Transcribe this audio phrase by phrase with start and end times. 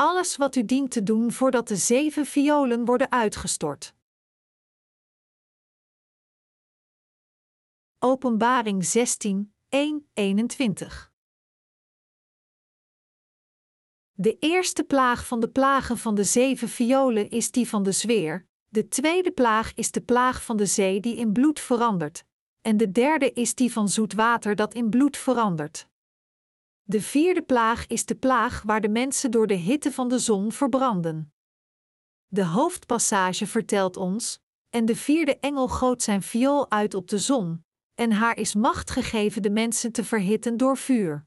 [0.00, 3.94] alles wat u dient te doen voordat de zeven violen worden uitgestort.
[7.98, 11.12] Openbaring 16, 1, 21
[14.12, 18.46] De eerste plaag van de plagen van de zeven violen is die van de zweer,
[18.68, 22.24] de tweede plaag is de plaag van de zee die in bloed verandert,
[22.60, 25.87] en de derde is die van zoet water dat in bloed verandert.
[26.90, 30.52] De vierde plaag is de plaag waar de mensen door de hitte van de zon
[30.52, 31.32] verbranden.
[32.26, 37.64] De hoofdpassage vertelt ons: En de vierde engel goot zijn viool uit op de zon,
[37.94, 41.26] en haar is macht gegeven de mensen te verhitten door vuur.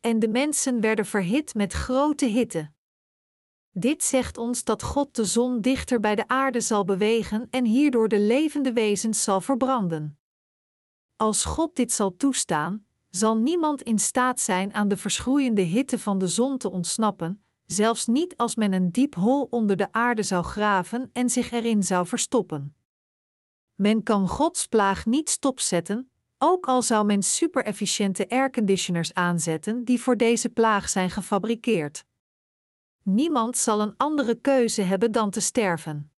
[0.00, 2.72] En de mensen werden verhit met grote hitte.
[3.70, 8.08] Dit zegt ons dat God de zon dichter bij de aarde zal bewegen en hierdoor
[8.08, 10.18] de levende wezens zal verbranden.
[11.16, 16.18] Als God dit zal toestaan, zal niemand in staat zijn aan de verschroeiende hitte van
[16.18, 20.44] de zon te ontsnappen, zelfs niet als men een diep hol onder de aarde zou
[20.44, 22.74] graven en zich erin zou verstoppen.
[23.74, 30.16] Men kan Gods plaag niet stopzetten, ook al zou men superefficiënte airconditioners aanzetten die voor
[30.16, 32.04] deze plaag zijn gefabriceerd.
[33.02, 36.12] Niemand zal een andere keuze hebben dan te sterven.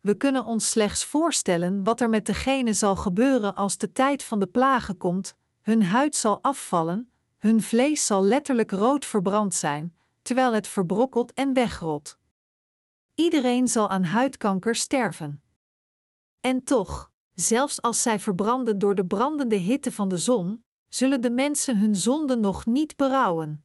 [0.00, 4.38] We kunnen ons slechts voorstellen wat er met degene zal gebeuren als de tijd van
[4.38, 10.52] de plagen komt, hun huid zal afvallen, hun vlees zal letterlijk rood verbrand zijn, terwijl
[10.52, 12.18] het verbrokkelt en wegrot.
[13.14, 15.42] Iedereen zal aan huidkanker sterven.
[16.40, 21.30] En toch, zelfs als zij verbranden door de brandende hitte van de zon, zullen de
[21.30, 23.64] mensen hun zonden nog niet berouwen.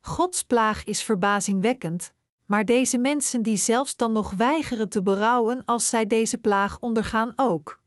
[0.00, 2.12] Gods plaag is verbazingwekkend,
[2.44, 7.32] maar deze mensen die zelfs dan nog weigeren te berouwen als zij deze plaag ondergaan
[7.36, 7.82] ook.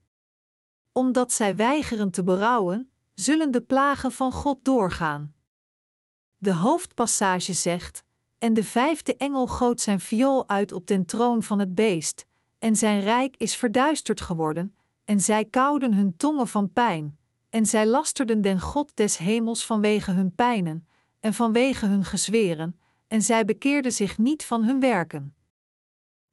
[0.91, 5.33] Omdat zij weigeren te berouwen, zullen de plagen van God doorgaan.
[6.37, 8.03] De hoofdpassage zegt:
[8.37, 12.25] En de vijfde engel goot zijn viool uit op den troon van het beest,
[12.59, 14.75] en zijn rijk is verduisterd geworden,
[15.05, 17.17] en zij kouden hun tongen van pijn,
[17.49, 20.87] en zij lasterden den God des hemels vanwege hun pijnen,
[21.19, 25.35] en vanwege hun gezweren, en zij bekeerden zich niet van hun werken.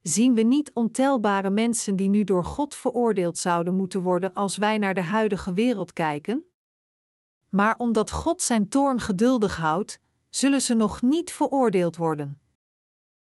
[0.03, 4.79] Zien we niet ontelbare mensen die nu door God veroordeeld zouden moeten worden als wij
[4.79, 6.45] naar de huidige wereld kijken?
[7.55, 9.99] Maar omdat God zijn toorn geduldig houdt,
[10.31, 12.41] zullen ze nog niet veroordeeld worden.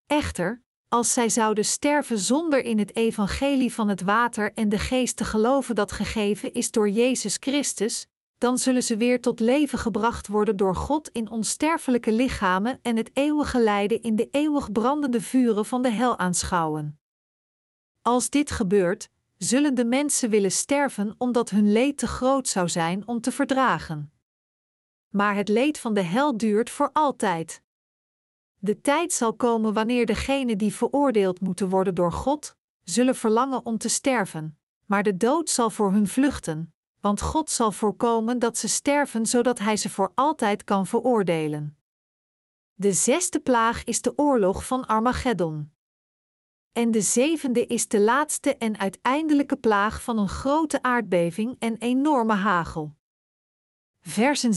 [0.07, 5.17] Echter, als zij zouden sterven zonder in het evangelie van het water en de geest
[5.17, 10.27] te geloven dat gegeven is door Jezus Christus, dan zullen ze weer tot leven gebracht
[10.27, 15.65] worden door God in onsterfelijke lichamen en het eeuwige lijden in de eeuwig brandende vuren
[15.65, 16.99] van de hel aanschouwen.
[18.01, 23.07] Als dit gebeurt, zullen de mensen willen sterven omdat hun leed te groot zou zijn
[23.07, 24.10] om te verdragen.
[25.11, 27.61] Maar het leed van de hel duurt voor altijd.
[28.57, 33.77] De tijd zal komen wanneer degenen die veroordeeld moeten worden door God, zullen verlangen om
[33.77, 38.67] te sterven, maar de dood zal voor hun vluchten, want God zal voorkomen dat ze
[38.67, 41.77] sterven zodat Hij ze voor altijd kan veroordelen.
[42.73, 45.71] De zesde plaag is de oorlog van Armageddon.
[46.71, 52.33] En de zevende is de laatste en uiteindelijke plaag van een grote aardbeving en enorme
[52.33, 52.95] hagel.
[54.01, 54.53] Versen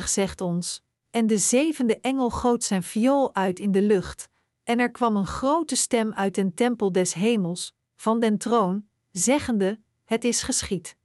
[0.00, 4.28] 17-21 zegt ons: En de zevende engel goot zijn viool uit in de lucht,
[4.64, 9.80] en er kwam een grote stem uit den tempel des hemels, van den troon, zeggende:
[10.04, 10.96] Het is geschied.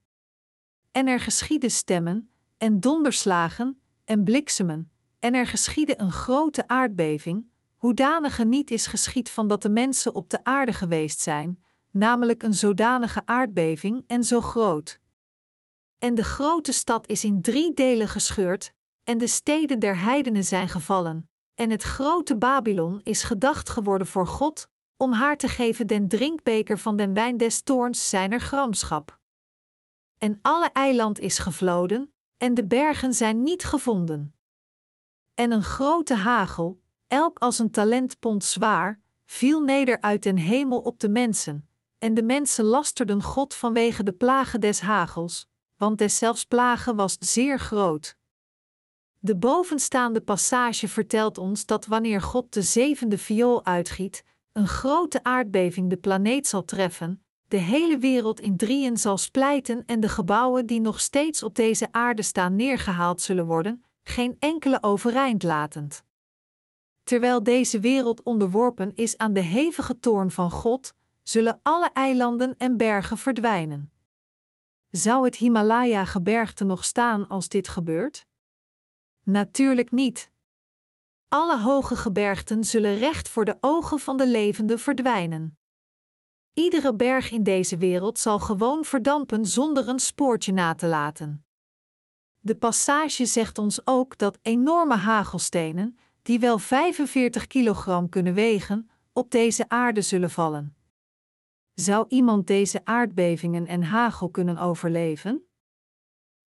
[0.92, 8.46] En er geschieden stemmen, en donderslagen, en bliksemen, en er geschiedde een grote aardbeving, hoedanige
[8.46, 13.22] niet is geschied van dat de mensen op de aarde geweest zijn, namelijk een zodanige
[13.26, 15.01] aardbeving en zo groot.
[16.02, 18.74] En de grote stad is in drie delen gescheurd,
[19.04, 24.28] en de steden der heidenen zijn gevallen, en het grote Babylon is gedacht geworden voor
[24.28, 29.20] God, om haar te geven den drinkbeker van den wijn des toorns zijner gramschap.
[30.18, 34.36] En alle eiland is gevloden, en de bergen zijn niet gevonden.
[35.34, 41.00] En een grote hagel, elk als een talentpond zwaar, viel neder uit den hemel op
[41.00, 45.50] de mensen, en de mensen lasterden God vanwege de plagen des hagels,
[45.82, 48.16] want deszelfs plagen was zeer groot.
[49.20, 55.90] De bovenstaande passage vertelt ons dat wanneer God de zevende viool uitgiet, een grote aardbeving
[55.90, 60.82] de planeet zal treffen, de hele wereld in drieën zal splijten en de gebouwen die
[60.82, 66.04] nog steeds op deze aarde staan neergehaald zullen worden, geen enkele overeind latend.
[67.04, 70.94] Terwijl deze wereld onderworpen is aan de hevige toorn van God,
[71.24, 73.91] zullen alle eilanden en bergen verdwijnen.
[74.92, 78.26] Zou het Himalaya-gebergte nog staan als dit gebeurt?
[79.24, 80.32] Natuurlijk niet.
[81.28, 85.58] Alle hoge gebergten zullen recht voor de ogen van de levenden verdwijnen.
[86.54, 91.46] Iedere berg in deze wereld zal gewoon verdampen zonder een spoortje na te laten.
[92.40, 99.32] De passage zegt ons ook dat enorme hagelstenen, die wel 45 kilogram kunnen wegen, op
[99.32, 100.76] deze aarde zullen vallen.
[101.74, 105.46] Zou iemand deze aardbevingen en hagel kunnen overleven?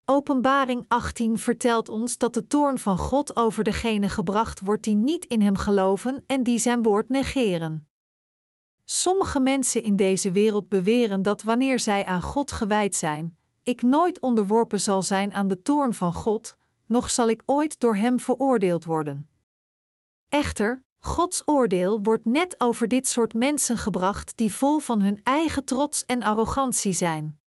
[0.05, 5.25] Openbaring 18 vertelt ons dat de toorn van God over degene gebracht wordt die niet
[5.25, 7.87] in Hem geloven en die Zijn woord negeren.
[8.83, 14.19] Sommige mensen in deze wereld beweren dat wanneer zij aan God gewijd zijn, ik nooit
[14.19, 18.85] onderworpen zal zijn aan de toorn van God, noch zal ik ooit door Hem veroordeeld
[18.85, 19.29] worden.
[20.29, 25.65] Echter, Gods oordeel wordt net over dit soort mensen gebracht die vol van hun eigen
[25.65, 27.39] trots en arrogantie zijn.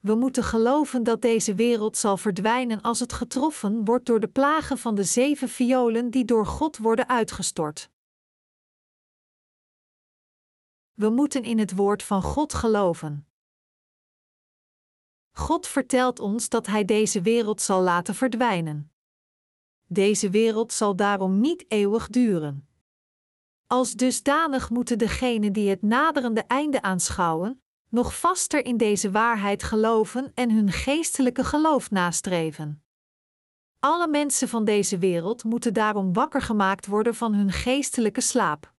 [0.00, 4.78] We moeten geloven dat deze wereld zal verdwijnen als het getroffen wordt door de plagen
[4.78, 7.90] van de zeven violen die door God worden uitgestort.
[10.94, 13.26] We moeten in het woord van God geloven.
[15.30, 18.92] God vertelt ons dat Hij deze wereld zal laten verdwijnen.
[19.90, 22.68] Deze wereld zal daarom niet eeuwig duren.
[23.66, 30.32] Als dusdanig moeten degenen die het naderende einde aanschouwen, nog vaster in deze waarheid geloven
[30.34, 32.82] en hun geestelijke geloof nastreven.
[33.78, 38.74] Alle mensen van deze wereld moeten daarom wakker gemaakt worden van hun geestelijke slaap.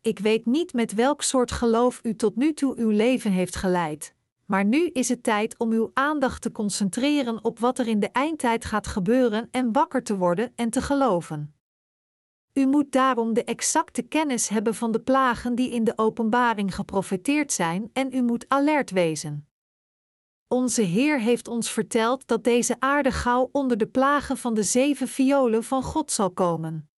[0.00, 4.14] Ik weet niet met welk soort geloof u tot nu toe uw leven heeft geleid,
[4.46, 8.10] maar nu is het tijd om uw aandacht te concentreren op wat er in de
[8.10, 11.54] eindtijd gaat gebeuren en wakker te worden en te geloven.
[12.52, 17.52] U moet daarom de exacte kennis hebben van de plagen die in de openbaring geprofeteerd
[17.52, 19.48] zijn en u moet alert wezen.
[20.48, 25.08] Onze Heer heeft ons verteld dat deze aarde gauw onder de plagen van de zeven
[25.08, 26.90] violen van God zal komen.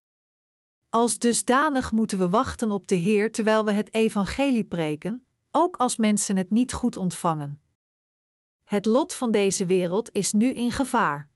[0.88, 5.26] Als dusdanig moeten we wachten op de Heer terwijl we het evangelie preken,
[5.58, 7.60] ook als mensen het niet goed ontvangen.
[8.64, 11.28] Het lot van deze wereld is nu in gevaar.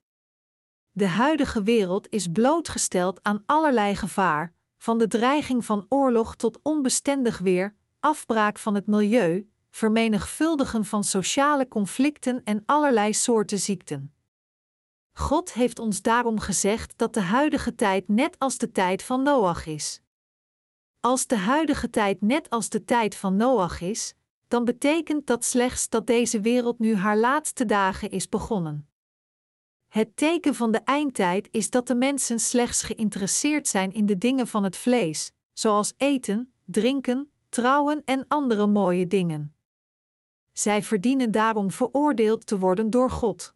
[0.91, 7.37] De huidige wereld is blootgesteld aan allerlei gevaar, van de dreiging van oorlog tot onbestendig
[7.37, 14.13] weer, afbraak van het milieu, vermenigvuldigen van sociale conflicten en allerlei soorten ziekten.
[15.13, 19.65] God heeft ons daarom gezegd dat de huidige tijd net als de tijd van Noach
[19.65, 20.02] is.
[21.05, 24.13] Als de huidige tijd net als de tijd van Noach is,
[24.47, 28.89] dan betekent dat slechts dat deze wereld nu haar laatste dagen is begonnen.
[29.87, 34.47] Het teken van de eindtijd is dat de mensen slechts geïnteresseerd zijn in de dingen
[34.47, 39.55] van het vlees, zoals eten, drinken, trouwen en andere mooie dingen.
[40.51, 43.53] Zij verdienen daarom veroordeeld te worden door God.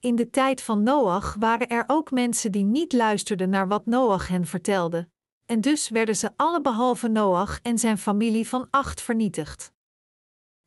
[0.00, 4.28] In de tijd van Noach waren er ook mensen die niet luisterden naar wat Noach
[4.28, 5.08] hen vertelde,
[5.50, 9.72] en dus werden ze alle behalve Noach en zijn familie van acht vernietigd.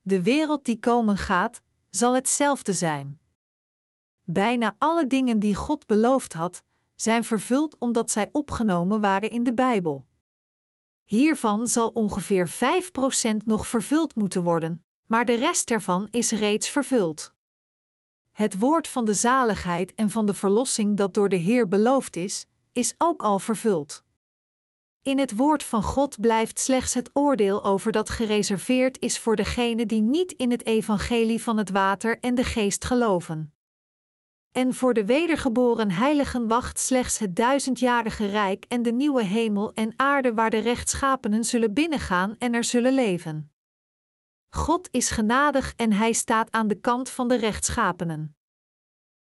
[0.02, 3.20] De wereld die komen gaat, zal hetzelfde zijn.
[4.24, 6.64] Bijna alle dingen die God beloofd had,
[6.96, 10.06] zijn vervuld omdat zij opgenomen waren in de Bijbel.
[11.04, 17.34] Hiervan zal ongeveer 5% nog vervuld moeten worden, maar de rest ervan is reeds vervuld.
[18.32, 22.46] Het woord van de zaligheid en van de verlossing dat door de Heer beloofd is,
[22.72, 24.03] is ook al vervuld.
[25.04, 29.88] In het woord van God blijft slechts het oordeel over dat gereserveerd is voor degenen
[29.88, 33.54] die niet in het evangelie van het water en de geest geloven.
[34.52, 39.94] En voor de wedergeboren heiligen wacht slechts het duizendjarige rijk en de nieuwe hemel en
[39.96, 43.52] aarde waar de rechtschapenen zullen binnengaan en er zullen leven.
[44.50, 48.38] God is genadig en hij staat aan de kant van de rechtschapenen.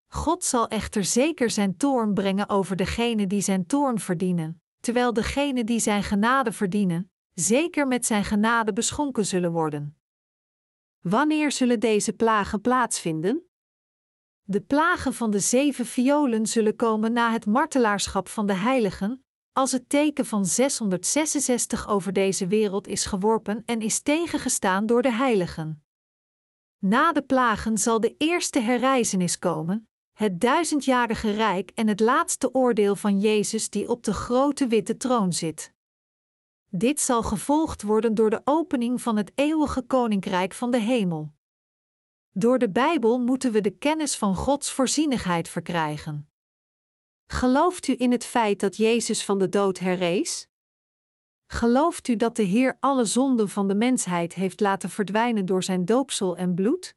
[0.07, 5.67] God zal echter zeker zijn toorn brengen over degenen die zijn toorn verdienen, terwijl degenen
[5.67, 9.99] die zijn genade verdienen, zeker met zijn genade beschonken zullen worden.
[11.01, 13.43] Wanneer zullen deze plagen plaatsvinden?
[14.43, 19.73] De plagen van de zeven violen zullen komen na het martelaarschap van de heiligen, als
[19.73, 25.85] het teken van 666 over deze wereld is geworpen en is tegengestaan door de heiligen.
[26.79, 29.88] Na de plagen zal de eerste herreizenis komen,
[30.19, 35.33] het duizendjarige rijk en het laatste oordeel van Jezus die op de grote witte troon
[35.33, 35.73] zit.
[36.69, 41.33] Dit zal gevolgd worden door de opening van het eeuwige koninkrijk van de hemel.
[42.31, 46.31] Door de Bijbel moeten we de kennis van Gods voorzienigheid verkrijgen.
[47.27, 50.49] Gelooft u in het feit dat Jezus van de dood herrees?
[51.47, 55.85] Gelooft u dat de Heer alle zonden van de mensheid heeft laten verdwijnen door zijn
[55.85, 56.97] doopsel en bloed?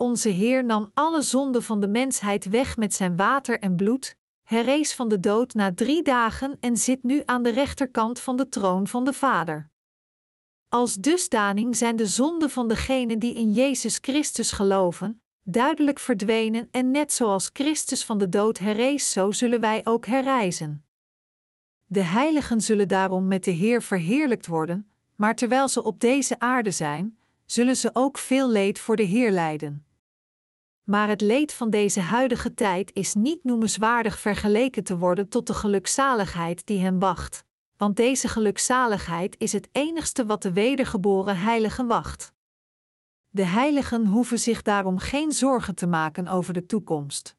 [0.00, 4.94] Onze Heer nam alle zonden van de mensheid weg met zijn water en bloed, herrees
[4.94, 8.86] van de dood na drie dagen en zit nu aan de rechterkant van de troon
[8.86, 9.70] van de Vader.
[10.68, 16.90] Als dusdaning zijn de zonden van degenen die in Jezus Christus geloven, duidelijk verdwenen en
[16.90, 20.84] net zoals Christus van de dood herrees, zo zullen wij ook herrijzen.
[21.86, 26.70] De heiligen zullen daarom met de Heer verheerlijkt worden, maar terwijl ze op deze aarde
[26.70, 29.84] zijn, zullen ze ook veel leed voor de Heer lijden.
[30.90, 35.54] Maar het leed van deze huidige tijd is niet noemenswaardig vergeleken te worden tot de
[35.54, 37.44] gelukzaligheid die hen wacht,
[37.76, 42.32] want deze gelukzaligheid is het enigste wat de wedergeboren heiligen wacht.
[43.28, 47.36] De heiligen hoeven zich daarom geen zorgen te maken over de toekomst.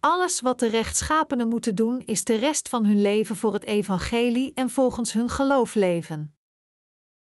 [0.00, 4.52] Alles wat de rechtschapenen moeten doen, is de rest van hun leven voor het evangelie
[4.54, 6.36] en volgens hun geloof leven.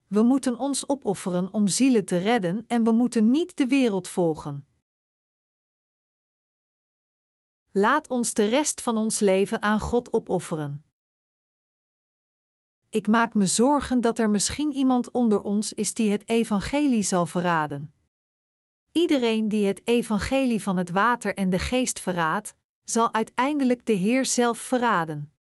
[0.07, 4.68] We moeten ons opofferen om zielen te redden en we moeten niet de wereld volgen.
[7.73, 10.85] Laat ons de rest van ons leven aan God opofferen.
[12.89, 17.27] Ik maak me zorgen dat er misschien iemand onder ons is die het evangelie zal
[17.27, 17.93] verraden.
[18.93, 24.25] Iedereen die het evangelie van het water en de geest verraadt, zal uiteindelijk de Heer
[24.25, 25.33] zelf verraden.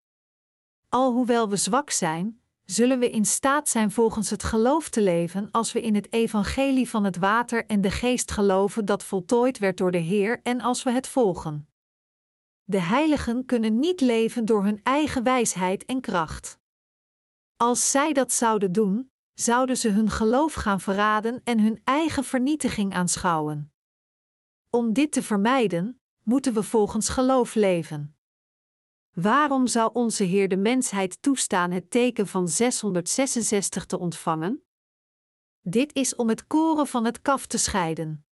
[0.90, 5.72] Alhoewel we zwak zijn, zullen we in staat zijn volgens het geloof te leven als
[5.72, 9.92] we in het evangelie van het water en de geest geloven dat voltooid werd door
[9.92, 11.68] de Heer en als we het volgen.
[12.70, 16.60] De heiligen kunnen niet leven door hun eigen wijsheid en kracht.
[17.56, 22.94] Als zij dat zouden doen, zouden ze hun geloof gaan verraden en hun eigen vernietiging
[22.94, 23.74] aanschouwen.
[24.70, 28.18] Om dit te vermijden, moeten we volgens geloof leven.
[29.14, 34.64] Waarom zou onze Heer de mensheid toestaan het teken van 666 te ontvangen?
[35.62, 38.26] Dit is om het koren van het kaf te scheiden.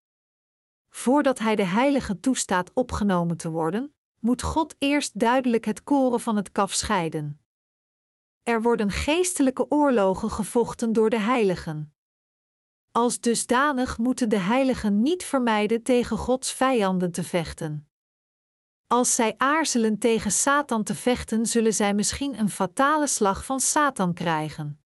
[0.89, 3.94] Voordat Hij de heilige toestaat opgenomen te worden,
[4.25, 7.39] moet God eerst duidelijk het koren van het kaf scheiden.
[8.43, 11.93] Er worden geestelijke oorlogen gevochten door de heiligen.
[12.91, 17.89] Als dusdanig moeten de heiligen niet vermijden tegen Gods vijanden te vechten.
[18.87, 24.13] Als zij aarzelen tegen Satan te vechten, zullen zij misschien een fatale slag van Satan
[24.13, 24.83] krijgen.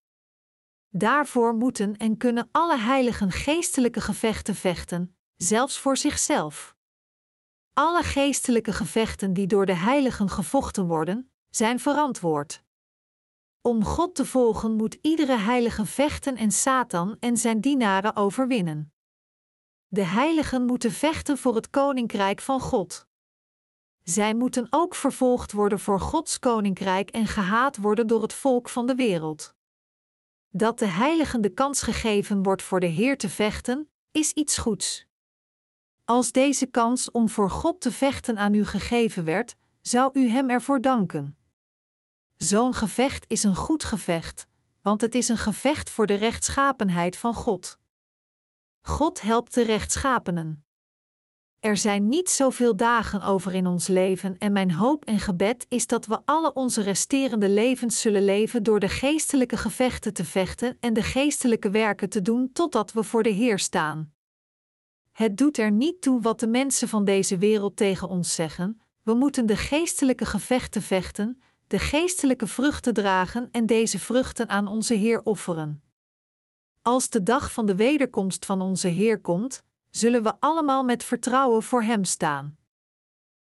[0.90, 6.78] Daarvoor moeten en kunnen alle heiligen geestelijke gevechten vechten, zelfs voor zichzelf.
[7.80, 12.64] Alle geestelijke gevechten die door de heiligen gevochten worden, zijn verantwoord.
[13.62, 18.94] Om God te volgen moet iedere heilige vechten en Satan en zijn dienaren overwinnen.
[19.88, 23.08] De heiligen moeten vechten voor het koninkrijk van God.
[24.04, 28.88] Zij moeten ook vervolgd worden voor Gods koninkrijk en gehaat worden door het volk van
[28.88, 29.56] de wereld.
[30.50, 35.09] Dat de heiligen de kans gegeven wordt voor de Heer te vechten, is iets goeds.
[36.10, 40.50] Als deze kans om voor God te vechten aan u gegeven werd, zou u Hem
[40.50, 41.38] ervoor danken.
[42.38, 44.48] Zo'n gevecht is een goed gevecht,
[44.82, 47.80] want het is een gevecht voor de rechtschapenheid van God.
[48.82, 50.66] God helpt de rechtschapenen.
[51.60, 55.88] Er zijn niet zoveel dagen over in ons leven en mijn hoop en gebed is
[55.88, 60.94] dat we alle onze resterende levens zullen leven door de geestelijke gevechten te vechten en
[60.94, 64.18] de geestelijke werken te doen totdat we voor de Heer staan.
[65.20, 69.14] Het doet er niet toe wat de mensen van deze wereld tegen ons zeggen, we
[69.14, 75.22] moeten de geestelijke gevechten vechten, de geestelijke vruchten dragen en deze vruchten aan onze Heer
[75.24, 75.84] offeren.
[76.82, 81.64] Als de dag van de wederkomst van onze Heer komt, zullen we allemaal met vertrouwen
[81.64, 82.58] voor Hem staan.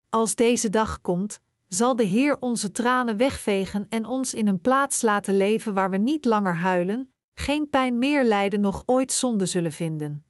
[0.09, 5.01] Als deze dag komt, zal de Heer onze tranen wegvegen en ons in een plaats
[5.01, 9.71] laten leven waar we niet langer huilen, geen pijn meer lijden, nog ooit zonde zullen
[9.71, 10.25] vinden.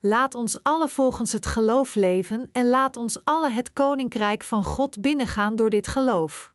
[0.00, 5.00] Laat ons alle volgens het geloof leven en laat ons alle het koninkrijk van God
[5.00, 6.52] binnengaan door dit geloof.